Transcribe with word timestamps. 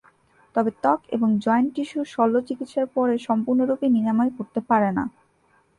তবে 0.55 0.71
ত্বক 0.77 0.99
এবং 1.15 1.29
জয়েন্ট 1.43 1.69
টিস্যু 1.75 1.99
শল্য 2.13 2.35
চিকিৎসার 2.47 2.87
পরে 2.95 3.13
সম্পূর্ণরূপে 3.27 3.85
নিরাময় 3.95 4.31
করতে 4.37 4.59
পারে 4.69 4.89
না। 4.97 5.03